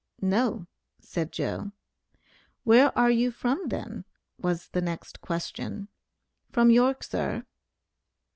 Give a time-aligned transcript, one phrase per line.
[0.23, 0.65] "No,"
[0.99, 1.73] said "Joe."
[2.63, 4.03] "Where are you from then?"
[4.39, 5.89] was the next question.
[6.49, 7.45] "From York, sir."